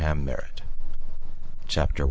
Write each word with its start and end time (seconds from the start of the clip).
MERRITT 0.01 0.63
CHAPTER 1.67 1.99
I. 1.99 1.99